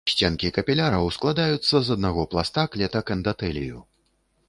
[0.11, 3.89] Сценкі капіляраў складаюцца з аднаго пласта клетак эндатэлію.